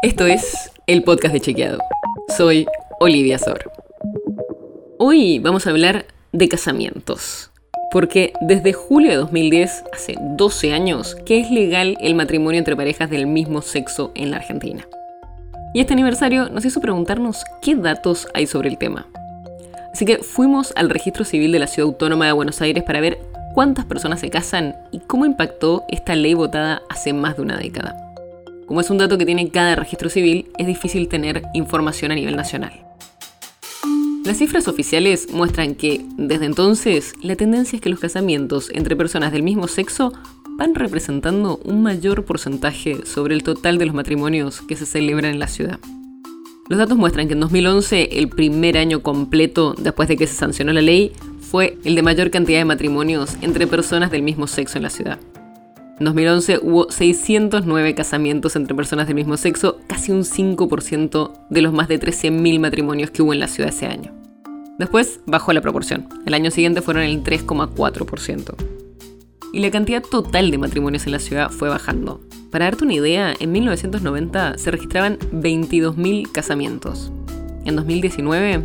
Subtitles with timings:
[0.00, 1.80] Esto es el podcast de Chequeado.
[2.36, 2.68] Soy
[3.00, 3.68] Olivia Sor.
[4.96, 7.50] Hoy vamos a hablar de casamientos.
[7.90, 13.10] Porque desde julio de 2010, hace 12 años, que es legal el matrimonio entre parejas
[13.10, 14.86] del mismo sexo en la Argentina.
[15.74, 19.08] Y este aniversario nos hizo preguntarnos qué datos hay sobre el tema.
[19.92, 23.18] Así que fuimos al registro civil de la Ciudad Autónoma de Buenos Aires para ver
[23.52, 28.07] cuántas personas se casan y cómo impactó esta ley votada hace más de una década.
[28.68, 32.36] Como es un dato que tiene cada registro civil, es difícil tener información a nivel
[32.36, 32.84] nacional.
[34.26, 39.32] Las cifras oficiales muestran que, desde entonces, la tendencia es que los casamientos entre personas
[39.32, 40.12] del mismo sexo
[40.58, 45.38] van representando un mayor porcentaje sobre el total de los matrimonios que se celebran en
[45.38, 45.80] la ciudad.
[46.68, 50.74] Los datos muestran que en 2011, el primer año completo después de que se sancionó
[50.74, 54.82] la ley, fue el de mayor cantidad de matrimonios entre personas del mismo sexo en
[54.82, 55.18] la ciudad.
[55.98, 61.72] En 2011 hubo 609 casamientos entre personas del mismo sexo, casi un 5% de los
[61.72, 64.14] más de 13.000 matrimonios que hubo en la ciudad ese año.
[64.78, 66.08] Después bajó la proporción.
[66.24, 68.54] El año siguiente fueron el 3,4%.
[69.52, 72.20] Y la cantidad total de matrimonios en la ciudad fue bajando.
[72.52, 77.10] Para darte una idea, en 1990 se registraban 22.000 casamientos.
[77.64, 78.64] En 2019,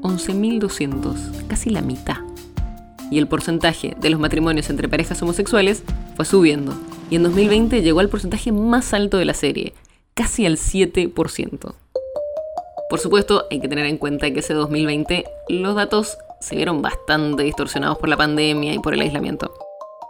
[0.00, 2.16] 11.200, casi la mitad
[3.12, 5.84] y el porcentaje de los matrimonios entre parejas homosexuales
[6.16, 6.74] fue subiendo,
[7.10, 9.74] y en 2020 llegó al porcentaje más alto de la serie,
[10.14, 11.74] casi al 7%.
[12.88, 17.42] Por supuesto, hay que tener en cuenta que ese 2020 los datos se vieron bastante
[17.42, 19.54] distorsionados por la pandemia y por el aislamiento.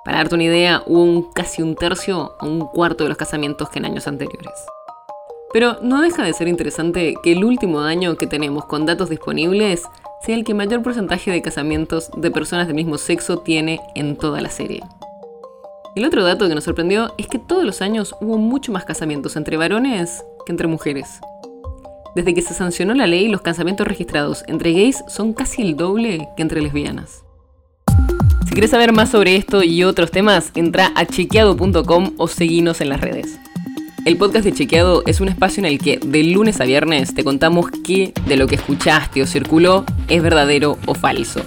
[0.05, 3.69] Para darte una idea, hubo un, casi un tercio o un cuarto de los casamientos
[3.69, 4.53] que en años anteriores.
[5.53, 9.83] Pero no deja de ser interesante que el último año que tenemos con datos disponibles
[10.25, 14.41] sea el que mayor porcentaje de casamientos de personas del mismo sexo tiene en toda
[14.41, 14.83] la serie.
[15.95, 19.37] El otro dato que nos sorprendió es que todos los años hubo mucho más casamientos
[19.37, 21.21] entre varones que entre mujeres.
[22.15, 26.29] Desde que se sancionó la ley, los casamientos registrados entre gays son casi el doble
[26.35, 27.25] que entre lesbianas.
[28.47, 32.89] Si quieres saber más sobre esto y otros temas, entra a chequeado.com o seguinos en
[32.89, 33.39] las redes.
[34.07, 37.23] El podcast de Chequeado es un espacio en el que de lunes a viernes te
[37.23, 41.43] contamos qué de lo que escuchaste o circuló es verdadero o falso.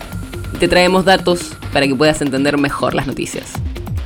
[0.60, 3.52] Te traemos datos para que puedas entender mejor las noticias.